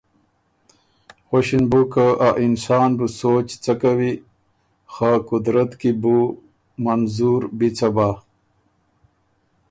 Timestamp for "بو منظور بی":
6.01-7.69